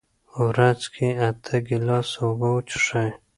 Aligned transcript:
ورځ 0.45 0.81
کې 0.93 1.07
اته 1.27 1.55
ګیلاسه 1.67 2.17
اوبه 2.25 2.47
وڅښئ. 2.53 3.09